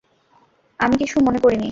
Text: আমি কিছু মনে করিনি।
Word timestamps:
আমি 0.79 0.95
কিছু 0.97 1.15
মনে 1.25 1.39
করিনি। 1.39 1.69